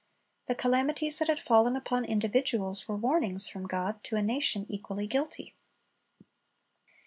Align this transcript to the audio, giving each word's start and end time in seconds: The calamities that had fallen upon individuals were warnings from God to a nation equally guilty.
The 0.47 0.55
calamities 0.55 1.19
that 1.19 1.27
had 1.27 1.39
fallen 1.39 1.75
upon 1.75 2.05
individuals 2.05 2.87
were 2.87 2.97
warnings 2.97 3.47
from 3.47 3.67
God 3.67 4.03
to 4.05 4.15
a 4.15 4.23
nation 4.23 4.65
equally 4.67 5.05
guilty. 5.05 5.53